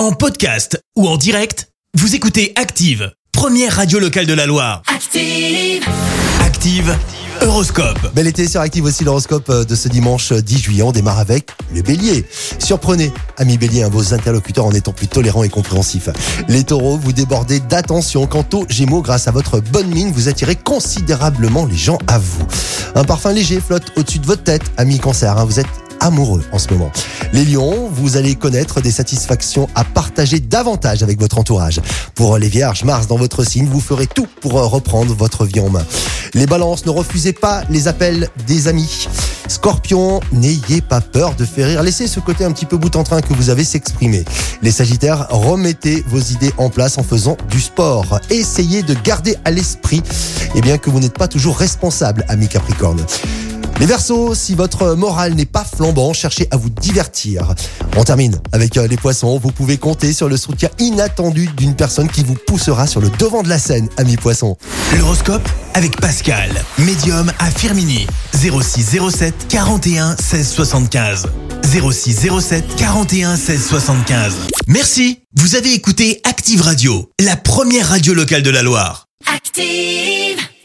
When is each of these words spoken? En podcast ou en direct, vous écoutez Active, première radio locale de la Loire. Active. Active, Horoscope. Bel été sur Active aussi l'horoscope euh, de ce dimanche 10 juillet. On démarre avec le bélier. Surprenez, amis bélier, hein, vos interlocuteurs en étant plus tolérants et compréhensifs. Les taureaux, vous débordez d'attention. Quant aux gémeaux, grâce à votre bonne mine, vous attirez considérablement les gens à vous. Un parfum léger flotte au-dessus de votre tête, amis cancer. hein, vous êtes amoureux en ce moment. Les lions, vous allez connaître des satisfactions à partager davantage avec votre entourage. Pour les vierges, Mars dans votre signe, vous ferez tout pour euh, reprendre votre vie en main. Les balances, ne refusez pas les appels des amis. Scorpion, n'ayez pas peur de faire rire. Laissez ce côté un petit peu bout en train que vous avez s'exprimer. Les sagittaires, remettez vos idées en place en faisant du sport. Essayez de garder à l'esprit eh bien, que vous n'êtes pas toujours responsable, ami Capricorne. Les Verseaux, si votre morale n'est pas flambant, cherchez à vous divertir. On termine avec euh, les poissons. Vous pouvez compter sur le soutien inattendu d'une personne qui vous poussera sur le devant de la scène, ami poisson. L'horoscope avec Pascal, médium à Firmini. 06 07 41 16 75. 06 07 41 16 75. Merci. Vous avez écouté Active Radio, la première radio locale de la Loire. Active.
En 0.00 0.12
podcast 0.12 0.82
ou 0.96 1.06
en 1.06 1.18
direct, 1.18 1.68
vous 1.92 2.14
écoutez 2.14 2.54
Active, 2.56 3.12
première 3.32 3.76
radio 3.76 3.98
locale 3.98 4.24
de 4.24 4.32
la 4.32 4.46
Loire. 4.46 4.80
Active. 4.86 5.84
Active, 6.40 6.96
Horoscope. 7.42 8.10
Bel 8.14 8.26
été 8.26 8.48
sur 8.48 8.62
Active 8.62 8.86
aussi 8.86 9.04
l'horoscope 9.04 9.50
euh, 9.50 9.62
de 9.62 9.74
ce 9.74 9.88
dimanche 9.88 10.32
10 10.32 10.58
juillet. 10.58 10.82
On 10.82 10.92
démarre 10.92 11.18
avec 11.18 11.50
le 11.74 11.82
bélier. 11.82 12.24
Surprenez, 12.58 13.12
amis 13.36 13.58
bélier, 13.58 13.82
hein, 13.82 13.90
vos 13.90 14.14
interlocuteurs 14.14 14.64
en 14.64 14.72
étant 14.72 14.94
plus 14.94 15.06
tolérants 15.06 15.44
et 15.44 15.50
compréhensifs. 15.50 16.08
Les 16.48 16.64
taureaux, 16.64 16.96
vous 16.96 17.12
débordez 17.12 17.60
d'attention. 17.60 18.26
Quant 18.26 18.46
aux 18.54 18.64
gémeaux, 18.70 19.02
grâce 19.02 19.28
à 19.28 19.32
votre 19.32 19.60
bonne 19.60 19.88
mine, 19.88 20.12
vous 20.12 20.28
attirez 20.30 20.56
considérablement 20.56 21.66
les 21.66 21.76
gens 21.76 21.98
à 22.06 22.18
vous. 22.18 22.46
Un 22.94 23.04
parfum 23.04 23.34
léger 23.34 23.60
flotte 23.60 23.92
au-dessus 23.96 24.20
de 24.20 24.26
votre 24.26 24.44
tête, 24.44 24.62
amis 24.78 24.98
cancer. 24.98 25.36
hein, 25.36 25.44
vous 25.44 25.60
êtes 25.60 25.68
amoureux 26.00 26.42
en 26.52 26.58
ce 26.58 26.72
moment. 26.72 26.90
Les 27.32 27.44
lions, 27.44 27.88
vous 27.92 28.16
allez 28.16 28.34
connaître 28.34 28.80
des 28.80 28.90
satisfactions 28.90 29.68
à 29.74 29.84
partager 29.84 30.40
davantage 30.40 31.02
avec 31.02 31.20
votre 31.20 31.38
entourage. 31.38 31.80
Pour 32.14 32.38
les 32.38 32.48
vierges, 32.48 32.84
Mars 32.84 33.06
dans 33.06 33.16
votre 33.16 33.44
signe, 33.44 33.66
vous 33.66 33.80
ferez 33.80 34.06
tout 34.06 34.26
pour 34.40 34.58
euh, 34.58 34.66
reprendre 34.66 35.14
votre 35.14 35.44
vie 35.44 35.60
en 35.60 35.70
main. 35.70 35.84
Les 36.34 36.46
balances, 36.46 36.86
ne 36.86 36.90
refusez 36.90 37.32
pas 37.32 37.62
les 37.70 37.88
appels 37.88 38.28
des 38.46 38.68
amis. 38.68 39.08
Scorpion, 39.48 40.20
n'ayez 40.32 40.80
pas 40.80 41.00
peur 41.00 41.34
de 41.34 41.44
faire 41.44 41.66
rire. 41.66 41.82
Laissez 41.82 42.06
ce 42.06 42.20
côté 42.20 42.44
un 42.44 42.52
petit 42.52 42.66
peu 42.66 42.76
bout 42.76 42.94
en 42.94 43.02
train 43.02 43.20
que 43.20 43.34
vous 43.34 43.50
avez 43.50 43.64
s'exprimer. 43.64 44.24
Les 44.62 44.70
sagittaires, 44.70 45.26
remettez 45.30 46.04
vos 46.06 46.20
idées 46.20 46.52
en 46.56 46.70
place 46.70 46.98
en 46.98 47.02
faisant 47.02 47.36
du 47.50 47.60
sport. 47.60 48.20
Essayez 48.30 48.82
de 48.82 48.94
garder 48.94 49.36
à 49.44 49.50
l'esprit 49.50 50.02
eh 50.54 50.60
bien, 50.60 50.78
que 50.78 50.90
vous 50.90 51.00
n'êtes 51.00 51.18
pas 51.18 51.28
toujours 51.28 51.58
responsable, 51.58 52.24
ami 52.28 52.48
Capricorne. 52.48 53.04
Les 53.80 53.86
Verseaux, 53.86 54.34
si 54.34 54.54
votre 54.54 54.94
morale 54.94 55.32
n'est 55.32 55.46
pas 55.46 55.64
flambant, 55.64 56.12
cherchez 56.12 56.46
à 56.50 56.58
vous 56.58 56.68
divertir. 56.68 57.54
On 57.96 58.04
termine 58.04 58.38
avec 58.52 58.76
euh, 58.76 58.86
les 58.86 58.98
poissons. 58.98 59.38
Vous 59.38 59.52
pouvez 59.52 59.78
compter 59.78 60.12
sur 60.12 60.28
le 60.28 60.36
soutien 60.36 60.68
inattendu 60.78 61.48
d'une 61.56 61.74
personne 61.74 62.06
qui 62.06 62.22
vous 62.22 62.34
poussera 62.46 62.86
sur 62.86 63.00
le 63.00 63.08
devant 63.18 63.42
de 63.42 63.48
la 63.48 63.58
scène, 63.58 63.88
ami 63.96 64.18
poisson. 64.18 64.58
L'horoscope 64.98 65.48
avec 65.72 65.98
Pascal, 65.98 66.50
médium 66.76 67.32
à 67.38 67.50
Firmini. 67.50 68.06
06 68.34 68.98
07 69.10 69.46
41 69.48 70.14
16 70.18 70.48
75. 70.50 71.26
06 71.64 72.28
07 72.38 72.76
41 72.76 73.36
16 73.36 73.66
75. 73.66 74.34
Merci. 74.66 75.20
Vous 75.36 75.54
avez 75.54 75.72
écouté 75.72 76.20
Active 76.24 76.60
Radio, 76.60 77.10
la 77.18 77.36
première 77.36 77.88
radio 77.88 78.12
locale 78.12 78.42
de 78.42 78.50
la 78.50 78.62
Loire. 78.62 79.06
Active. 79.34 80.49